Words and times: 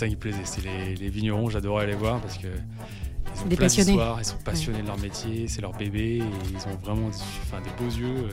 Ça 0.00 0.08
qui 0.08 0.14
me 0.14 0.18
plaisait. 0.18 0.38
C'est 0.44 0.64
les, 0.64 0.94
les 0.94 1.10
vignerons, 1.10 1.50
j'adorais 1.50 1.84
aller 1.84 1.94
voir 1.94 2.22
parce 2.22 2.38
que 2.38 2.46
ils 2.46 3.42
ont 3.42 3.46
Des 3.48 3.56
plein 3.56 3.66
passionnés. 3.66 3.98
ils 4.18 4.24
sont 4.24 4.38
passionnés 4.42 4.80
de 4.80 4.86
leur 4.86 4.98
métier, 4.98 5.46
c'est 5.46 5.60
leur 5.60 5.72
bébé 5.76 6.20
et 6.20 6.22
ils 6.50 6.68
ont 6.72 6.76
vraiment 6.82 7.10
des, 7.10 7.16
enfin, 7.42 7.60
des 7.60 7.68
beaux 7.84 7.90
yeux. 7.94 8.28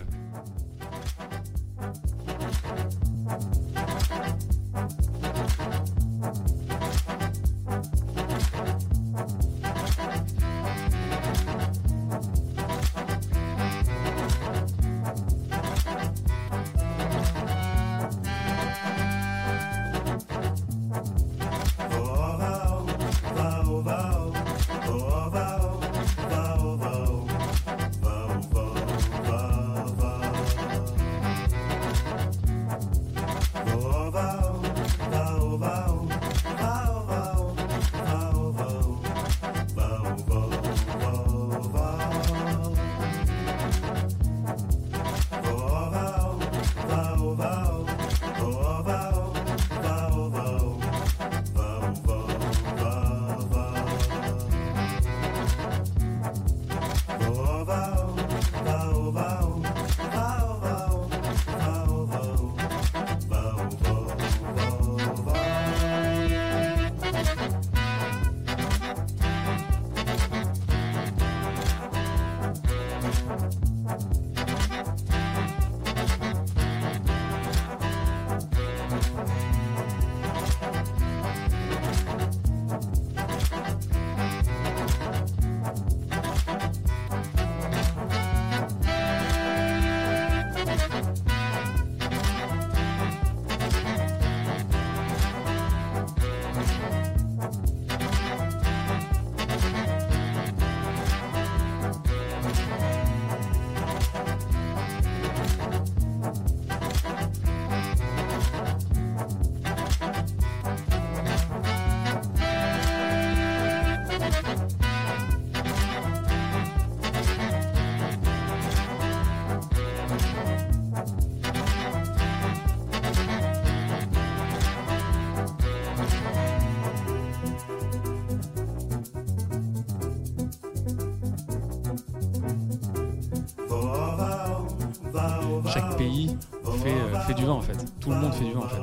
Fait, 137.27 137.33
euh, 137.33 137.35
du 137.35 137.45
vin 137.45 137.51
en 137.53 137.61
fait. 137.61 137.77
Tout 137.99 138.09
le 138.09 138.15
monde 138.17 138.33
fait 138.33 138.45
du 138.45 138.53
vin 138.53 138.61
en 138.61 138.67
fait. 138.67 138.77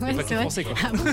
Il 0.00 0.04
y 0.04 0.04
a 0.04 0.06
Ouais, 0.06 0.14
pas 0.14 0.22
c'est 0.22 0.24
que 0.24 0.28
les 0.30 0.34
vrai. 0.36 0.42
Français 0.42 0.64
quoi. 0.64 0.74
Ah 0.84 0.90
bon 0.92 1.04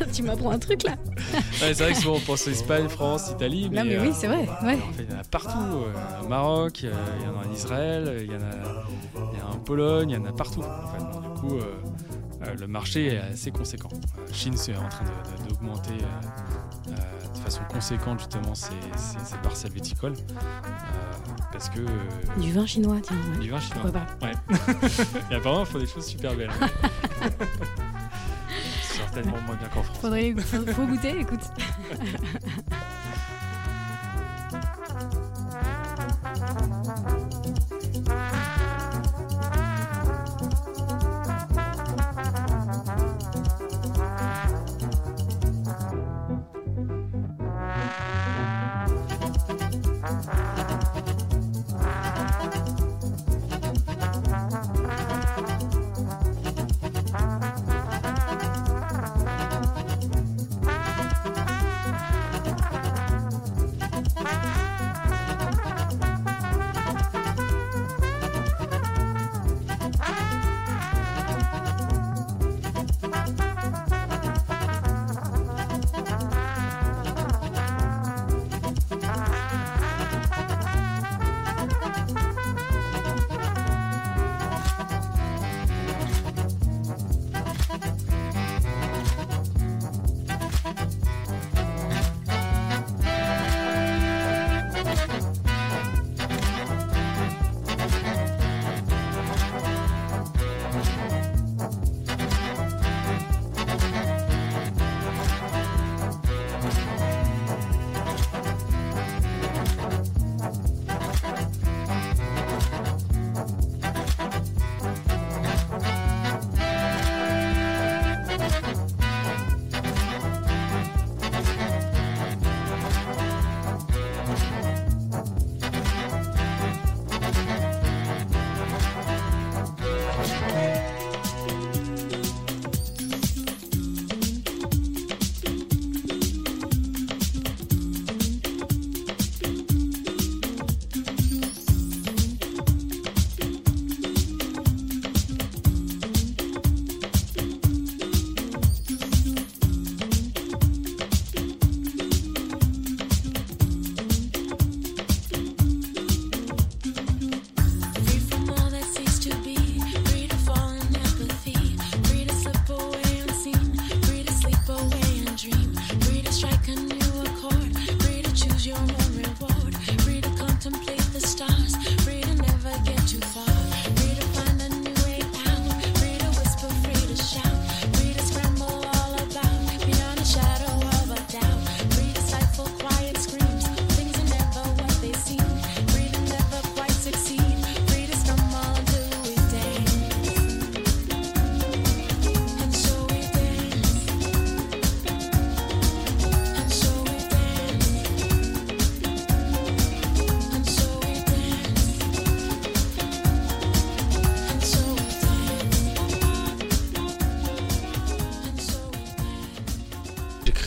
Ah, 0.00 0.04
tu 0.12 0.22
m'apprends 0.22 0.50
un 0.50 0.58
truc 0.58 0.82
là. 0.84 0.92
Ouais, 0.92 1.74
c'est 1.74 1.84
vrai 1.84 1.92
que 1.92 1.98
souvent 1.98 2.16
on 2.16 2.20
pense 2.20 2.46
Espagne, 2.46 2.88
France, 2.88 3.30
Italie. 3.30 3.68
Non, 3.70 3.84
mais 3.84 3.96
euh, 3.96 4.02
oui, 4.02 4.10
c'est 4.14 4.26
vrai. 4.26 4.48
Ouais. 4.62 4.74
En 4.74 4.92
fait, 4.92 5.04
il 5.08 5.10
y 5.10 5.14
en 5.14 5.18
a 5.20 5.24
partout. 5.24 5.58
euh, 5.58 6.24
au 6.24 6.28
Maroc, 6.28 6.80
euh, 6.84 6.92
il 7.20 7.26
y 7.26 7.28
en 7.28 7.38
a 7.40 7.46
en 7.46 7.52
Israël, 7.52 8.16
il 8.20 8.32
y 8.32 8.36
en 8.36 8.40
a, 8.40 8.50
il 9.32 9.38
y 9.38 9.42
en 9.42 9.50
a 9.50 9.54
en 9.54 9.58
Pologne, 9.58 10.10
il 10.10 10.16
y 10.16 10.18
en 10.18 10.24
a 10.24 10.32
partout. 10.32 10.62
En 10.62 10.92
fait. 10.92 10.98
Donc, 11.12 11.22
du 11.22 11.28
coup, 11.40 11.56
euh, 11.58 11.62
euh, 12.46 12.54
le 12.58 12.66
marché 12.66 13.14
est 13.14 13.18
assez 13.18 13.50
conséquent. 13.50 13.88
Euh, 13.92 14.32
Chine, 14.32 14.56
c'est 14.56 14.76
en 14.76 14.88
train 14.88 15.04
de- 15.04 15.42
de- 15.44 15.48
d'augmenter 15.48 15.92
euh, 15.92 16.04
euh, 16.04 16.51
de 16.51 16.51
façon 17.52 17.64
conséquente 17.72 18.18
justement 18.20 18.54
ces, 18.54 18.72
parcelles 19.42 19.72
viticoles. 19.72 20.14
Euh, 20.14 20.32
parce 21.52 21.68
que. 21.68 21.80
Euh, 21.80 21.88
du 22.38 22.52
vin 22.52 22.64
chinois, 22.66 22.96
tiens. 23.02 23.16
Du 23.40 23.50
vin 23.50 23.60
chinois. 23.60 23.90
Ouais. 24.22 24.32
Et 25.30 25.34
apparemment, 25.34 25.64
ils 25.64 25.66
font 25.66 25.78
des 25.78 25.86
choses 25.86 26.06
super 26.06 26.34
belles. 26.34 26.50
Certainement 28.82 29.36
moins 29.46 29.56
bien 29.56 29.68
qu'en 29.68 29.82
France. 29.82 29.98
Faudrait, 30.00 30.34
faut 30.38 30.86
goûter, 30.86 31.20
écoute. 31.20 31.40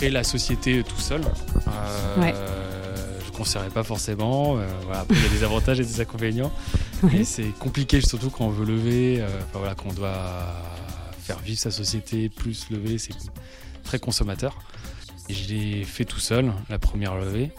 la 0.10 0.24
société 0.24 0.84
tout 0.84 1.00
seul. 1.00 1.22
Euh, 1.68 2.22
Ouais. 2.22 2.34
Je 3.26 3.32
ne 3.32 3.36
conseillerais 3.38 3.70
pas 3.70 3.84
forcément. 3.84 4.58
euh, 4.58 4.66
voilà, 4.84 5.02
après, 5.02 5.16
il 5.18 5.24
y 5.24 5.26
a 5.26 5.30
des 5.30 5.44
avantages 5.44 5.80
et 5.80 5.84
des 5.84 6.00
inconvénients. 6.00 6.52
Ouais. 7.04 7.24
C'est 7.26 7.52
compliqué, 7.60 8.00
surtout 8.02 8.30
quand 8.30 8.46
on 8.46 8.50
veut 8.50 8.66
lever, 8.66 9.20
euh, 9.22 9.28
enfin, 9.50 9.60
voilà, 9.60 9.76
quand 9.76 9.90
on 9.90 9.94
doit 9.94 10.56
faire 11.20 11.40
vivre 11.40 11.60
sa 11.60 11.72
société, 11.72 12.30
plus 12.30 12.70
lever, 12.70 12.98
c'est 12.98 13.14
très 13.84 14.00
consommateur. 14.00 14.58
Et 15.28 15.34
je 15.34 15.50
l'ai 15.54 15.84
fait 15.84 16.06
tout 16.06 16.20
seul, 16.20 16.54
la 16.70 16.80
première 16.80 17.16
levée. 17.16 17.52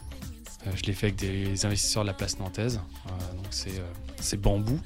Euh, 0.67 0.71
je 0.77 0.83
l'ai 0.85 0.93
fait 0.95 1.09
avec 1.09 1.17
des 1.17 1.67
investisseurs 1.67 2.05
de 2.05 2.09
la 2.09 2.15
place 2.15 2.39
nantaise. 2.39 2.81
Euh, 3.07 3.35
donc 3.37 3.47
c'est 3.51 3.71
euh, 3.71 3.83
c'est 4.21 4.41
Bambou. 4.41 4.81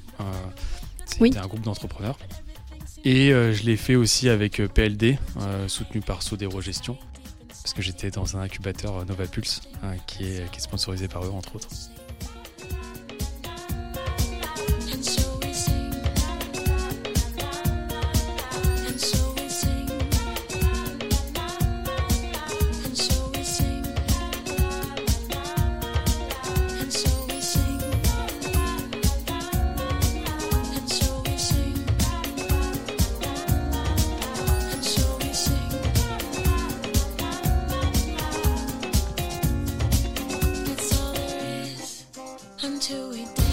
C'était 1.05 1.21
Oui. 1.21 1.31
un 1.41 1.47
groupe 1.47 1.61
d'entrepreneurs. 1.61 2.17
Et 3.05 3.29
je 3.29 3.63
l'ai 3.63 3.77
fait 3.77 3.95
aussi 3.95 4.29
avec 4.29 4.61
PLD, 4.73 5.17
soutenu 5.67 6.01
par 6.01 6.21
Sodero 6.21 6.61
Gestion. 6.61 6.97
Parce 7.63 7.73
que 7.73 7.81
j'étais 7.81 8.09
dans 8.09 8.37
un 8.37 8.41
incubateur 8.41 8.97
euh, 8.97 9.05
Novapulse, 9.05 9.61
euh, 9.83 9.93
qui, 10.07 10.25
est, 10.25 10.49
qui 10.51 10.57
est 10.57 10.61
sponsorisé 10.61 11.07
par 11.07 11.25
eux, 11.25 11.31
entre 11.31 11.55
autres. 11.55 11.69
Until 42.63 43.09
we 43.09 43.25
dance. 43.25 43.50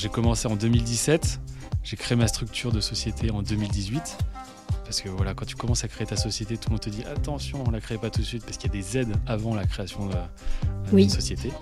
J'ai 0.00 0.08
commencé 0.08 0.48
en 0.48 0.56
2017, 0.56 1.40
j'ai 1.82 1.96
créé 1.98 2.16
ma 2.16 2.26
structure 2.26 2.72
de 2.72 2.80
société 2.80 3.30
en 3.30 3.42
2018. 3.42 4.16
Parce 4.82 5.02
que 5.02 5.10
voilà, 5.10 5.34
quand 5.34 5.44
tu 5.44 5.56
commences 5.56 5.84
à 5.84 5.88
créer 5.88 6.06
ta 6.06 6.16
société, 6.16 6.56
tout 6.56 6.70
le 6.70 6.72
monde 6.72 6.80
te 6.80 6.88
dit 6.88 7.04
attention, 7.04 7.62
on 7.66 7.70
la 7.70 7.80
crée 7.82 7.98
pas 7.98 8.08
tout 8.08 8.20
de 8.22 8.24
suite 8.26 8.42
parce 8.42 8.56
qu'il 8.56 8.72
y 8.74 8.78
a 8.78 8.80
des 8.80 8.96
aides 8.96 9.14
avant 9.26 9.54
la 9.54 9.66
création 9.66 10.06
d'une 10.06 10.16
Oui. 10.90 11.10
société. 11.10 11.52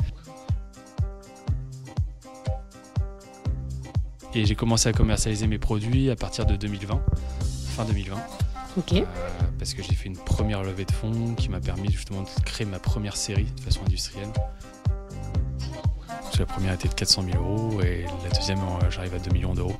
Et 4.34 4.46
j'ai 4.46 4.54
commencé 4.54 4.88
à 4.88 4.92
commercialiser 4.92 5.48
mes 5.48 5.58
produits 5.58 6.08
à 6.08 6.14
partir 6.14 6.46
de 6.46 6.54
2020, 6.54 7.00
fin 7.74 7.84
2020. 7.86 8.16
Ok. 8.76 8.92
Euh, 8.92 9.04
parce 9.58 9.74
que 9.74 9.82
j'ai 9.82 9.94
fait 9.94 10.06
une 10.06 10.16
première 10.16 10.62
levée 10.62 10.84
de 10.84 10.92
fonds 10.92 11.34
qui 11.34 11.48
m'a 11.48 11.58
permis 11.58 11.90
justement 11.90 12.22
de 12.22 12.28
créer 12.44 12.68
ma 12.68 12.78
première 12.78 13.16
série 13.16 13.48
de 13.56 13.60
façon 13.62 13.80
industrielle. 13.84 14.28
La 16.38 16.46
première 16.46 16.74
était 16.74 16.88
de 16.88 16.94
400 16.94 17.24
000 17.32 17.42
euros 17.42 17.82
et 17.82 18.04
la 18.22 18.30
deuxième, 18.30 18.60
euh, 18.60 18.90
j'arrive 18.90 19.14
à 19.14 19.18
2 19.18 19.32
millions 19.32 19.54
d'euros. 19.54 19.76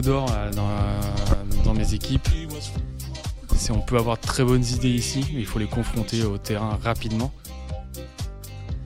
D'or 0.00 0.30
euh, 0.30 0.50
dans, 0.52 0.68
euh, 0.68 1.64
dans 1.64 1.74
mes 1.74 1.94
équipes. 1.94 2.28
C'est 3.56 3.72
on 3.72 3.80
peut 3.80 3.96
avoir 3.96 4.18
très 4.18 4.44
bonnes 4.44 4.64
idées 4.64 4.90
ici, 4.90 5.24
mais 5.32 5.40
il 5.40 5.46
faut 5.46 5.58
les 5.58 5.66
confronter 5.66 6.24
au 6.24 6.38
terrain 6.38 6.78
rapidement. 6.82 7.32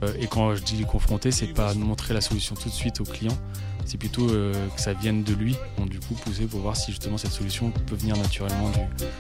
Euh, 0.05 0.13
et 0.21 0.27
quand 0.27 0.55
je 0.55 0.63
dis 0.63 0.77
les 0.77 0.85
confronter, 0.85 1.31
c'est 1.31 1.49
pas 1.49 1.75
montrer 1.75 2.15
la 2.15 2.21
solution 2.21 2.55
tout 2.55 2.69
de 2.69 2.75
suite 2.75 3.01
au 3.01 3.05
client, 3.05 3.37
c'est 3.85 3.99
plutôt 3.99 4.27
que 4.27 4.53
ça 4.77 4.93
vienne 4.93 5.25
de 5.25 5.35
lui. 5.35 5.57
Donc 5.79 5.89
du 5.89 5.99
coup 5.99 6.15
pousser 6.15 6.45
pour 6.45 6.61
voir 6.61 6.77
si 6.77 6.93
justement 6.93 7.19
cette 7.19 7.33
solution 7.33 7.71
peut 7.71 7.97
venir 7.97 8.17
naturellement 8.17 8.71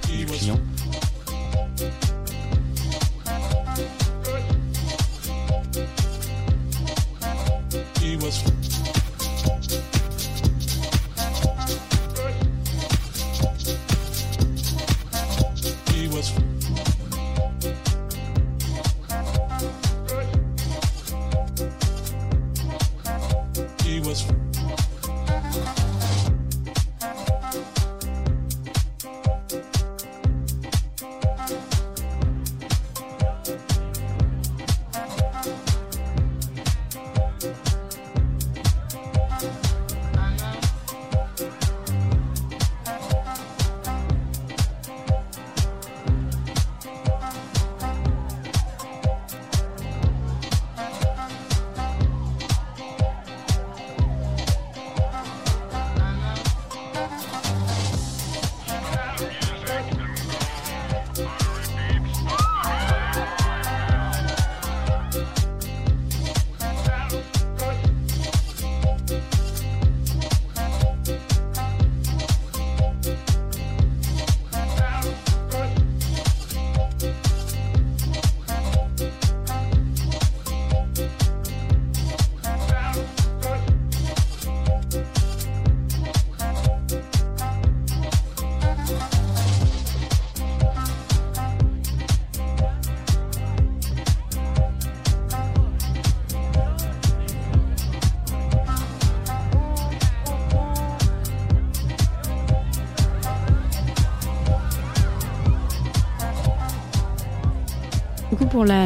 du, 0.08 0.18
du 0.18 0.26
client. 0.26 0.60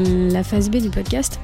La, 0.02 0.42
phase 0.44 0.71
B 0.71 0.76
du 0.76 0.90
podcast, 0.90 1.40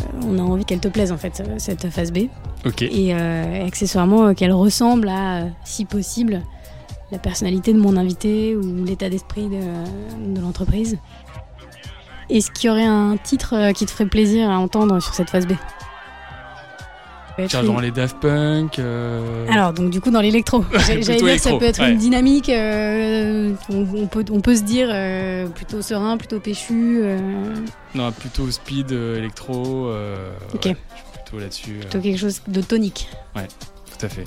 euh, 0.00 0.20
on 0.26 0.38
a 0.38 0.42
envie 0.42 0.64
qu'elle 0.64 0.80
te 0.80 0.88
plaise 0.88 1.12
en 1.12 1.18
fait, 1.18 1.40
euh, 1.40 1.54
cette 1.58 1.88
phase 1.90 2.12
B. 2.12 2.28
Ok. 2.66 2.82
Et 2.82 3.14
euh, 3.14 3.66
accessoirement 3.66 4.34
qu'elle 4.34 4.52
ressemble 4.52 5.08
à, 5.08 5.44
si 5.64 5.84
possible, 5.84 6.42
la 7.12 7.18
personnalité 7.18 7.72
de 7.72 7.78
mon 7.78 7.96
invité 7.96 8.56
ou 8.56 8.84
l'état 8.84 9.08
d'esprit 9.08 9.48
de, 9.48 10.34
de 10.34 10.40
l'entreprise. 10.40 10.98
Est-ce 12.30 12.50
qu'il 12.50 12.68
y 12.68 12.70
aurait 12.70 12.84
un 12.84 13.16
titre 13.16 13.72
qui 13.72 13.84
te 13.84 13.90
ferait 13.90 14.06
plaisir 14.06 14.50
à 14.50 14.58
entendre 14.58 15.00
sur 15.00 15.14
cette 15.14 15.28
phase 15.28 15.46
B? 15.46 15.52
Tiens, 17.48 17.62
une- 17.64 17.80
les 17.80 17.90
Daft 17.90 18.16
Punk. 18.20 18.78
euh, 18.78 19.46
Alors, 19.50 19.72
donc 19.72 19.90
du 19.90 20.00
coup, 20.00 20.10
dans 20.10 20.20
l'électro. 20.20 20.64
J'allais 20.86 21.00
dire, 21.00 21.40
ça 21.40 21.52
peut 21.56 21.64
être 21.64 21.80
ouais. 21.80 21.92
une 21.92 21.98
dynamique. 21.98 22.48
euh, 22.48 23.52
on, 23.70 23.86
on 24.02 24.06
peut, 24.06 24.24
on 24.30 24.40
peut 24.40 24.54
se 24.56 24.62
dire 24.62 24.88
euh, 24.90 25.46
plutôt 25.48 25.82
serein, 25.82 26.16
plutôt 26.16 26.40
péchu. 26.40 27.02
Non, 27.94 28.12
plutôt 28.12 28.50
speed, 28.50 28.92
électro. 28.92 29.90
Ok. 30.54 30.66
ouais, 30.66 30.76
plutôt 31.24 31.38
là-dessus. 31.38 31.74
plutôt 31.80 32.00
quelque 32.00 32.18
chose 32.18 32.40
de 32.46 32.60
tonique. 32.60 33.08
tout 33.34 34.06
à 34.06 34.08
fait. 34.08 34.24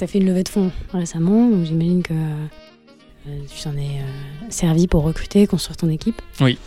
Tu 0.00 0.04
as 0.04 0.06
fait 0.06 0.18
une 0.18 0.26
levée 0.26 0.42
de 0.42 0.48
fonds 0.48 0.70
récemment, 0.92 1.48
donc 1.48 1.64
j'imagine 1.64 2.02
que 2.02 2.12
euh, 2.12 3.38
tu 3.54 3.62
t'en 3.62 3.72
es 3.76 4.00
euh, 4.00 4.48
servi 4.48 4.86
pour 4.88 5.02
recruter, 5.04 5.46
construire 5.46 5.76
ton 5.76 5.88
équipe. 5.90 6.20
Oui. 6.40 6.58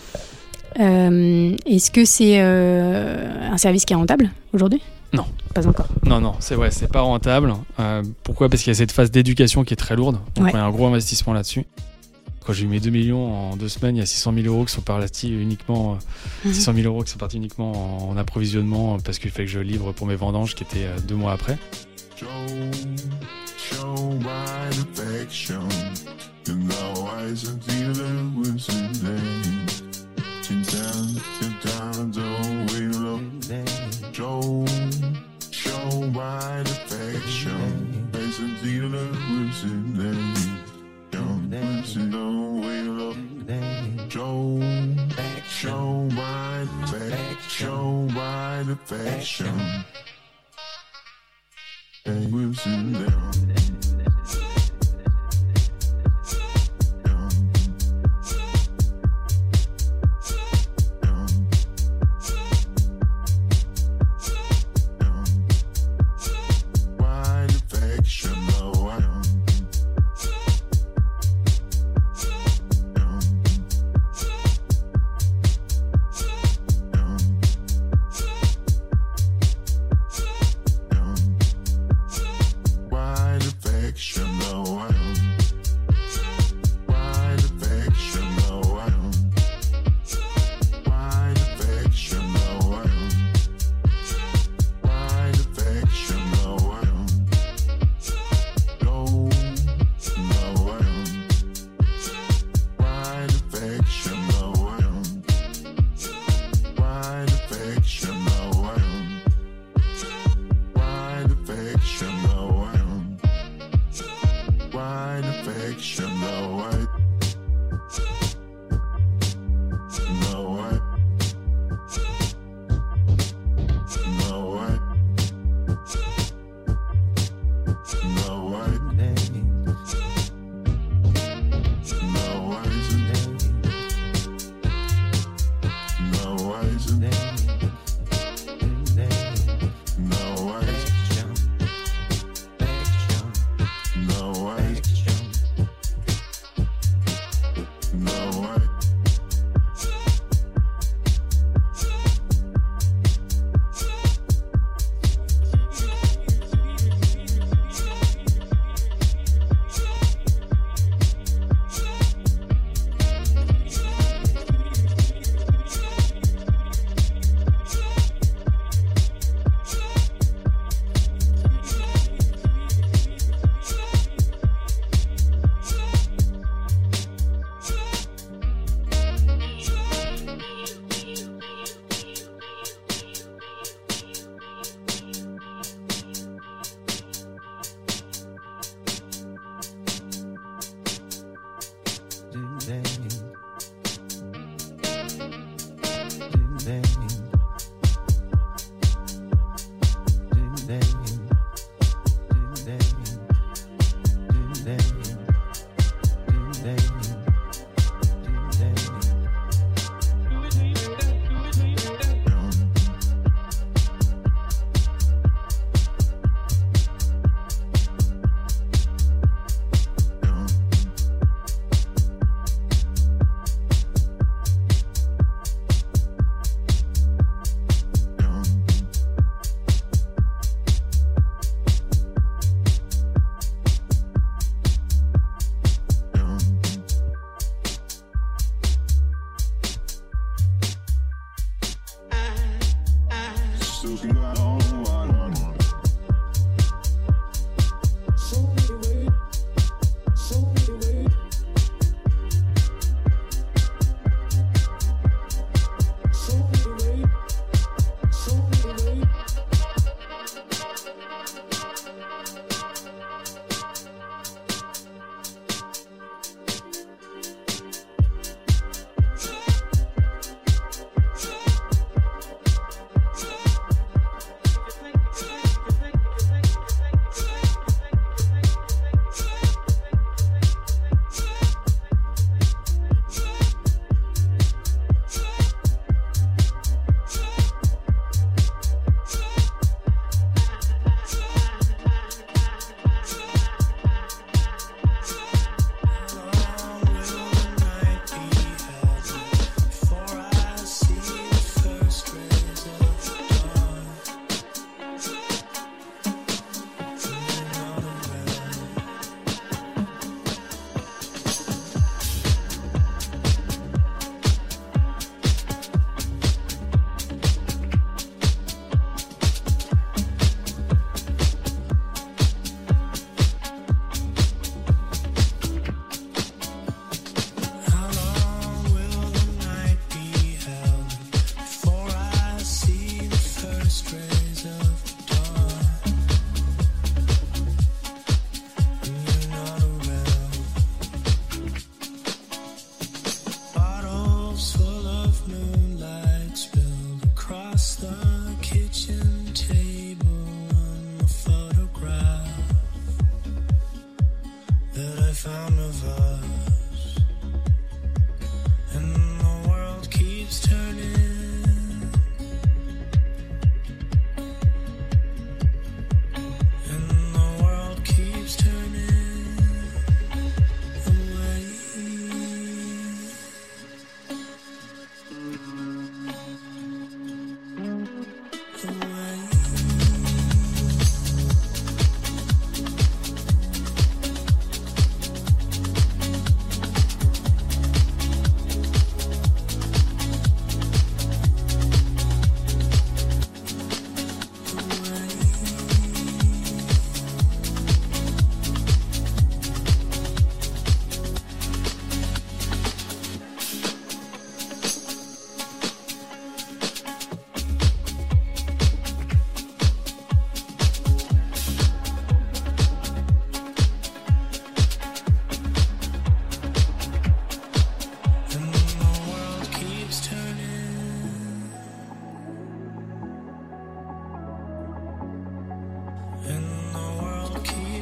Euh, 0.79 1.55
Est-ce 1.65 1.91
que 1.91 2.05
c'est 2.05 2.39
un 2.39 3.57
service 3.57 3.85
qui 3.85 3.93
est 3.93 3.95
rentable 3.95 4.31
aujourd'hui? 4.53 4.81
Non. 5.13 5.25
Pas 5.53 5.67
encore. 5.67 5.87
Non, 6.05 6.19
non, 6.19 6.33
c'est 6.39 6.55
ouais, 6.55 6.71
c'est 6.71 6.91
pas 6.91 7.01
rentable. 7.01 7.53
Euh, 7.79 8.01
pourquoi? 8.23 8.49
Parce 8.49 8.63
qu'il 8.63 8.71
y 8.71 8.75
a 8.75 8.77
cette 8.77 8.91
phase 8.91 9.11
d'éducation 9.11 9.63
qui 9.63 9.73
est 9.73 9.77
très 9.77 9.95
lourde. 9.95 10.17
Donc 10.35 10.45
Ouais. 10.45 10.51
il 10.51 10.55
y 10.55 10.59
a 10.59 10.65
un 10.65 10.71
gros 10.71 10.87
investissement 10.87 11.33
là-dessus. 11.33 11.65
Quand 12.45 12.51
j'ai 12.53 12.65
eu 12.65 12.67
mes 12.67 12.79
2 12.79 12.89
millions 12.89 13.51
en 13.51 13.55
deux 13.55 13.69
semaines, 13.69 13.95
il 13.95 13.99
y 13.99 14.01
a 14.01 14.05
600 14.07 14.33
000 14.33 14.47
euros 14.47 14.65
qui 14.65 14.73
sont 14.73 14.81
partis 14.81 15.29
uniquement, 15.29 15.97
Mhm. 16.43 16.53
600 16.53 16.73
000 16.73 16.87
euros 16.87 17.03
qui 17.03 17.11
sont 17.11 17.19
partis 17.19 17.37
uniquement 17.37 18.07
en, 18.09 18.09
en 18.11 18.17
approvisionnement 18.17 18.97
parce 18.99 19.19
qu'il 19.19 19.29
fallait 19.31 19.45
que 19.45 19.51
je 19.51 19.59
livre 19.59 19.91
pour 19.91 20.07
mes 20.07 20.15
vendanges 20.15 20.55
qui 20.55 20.63
étaient 20.63 20.87
deux 21.07 21.15
mois 21.15 21.31
après. 21.33 21.57
Show, 22.15 22.71
show 23.57 23.95
my 23.95 24.67
affection. 24.67 25.67
And 26.47 26.69
the 26.69 27.07
I 27.07 27.33
sense 27.33 27.65
the 27.65 27.85
illusion 27.85 28.93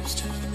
leaves 0.02 0.14
turn. 0.20 0.51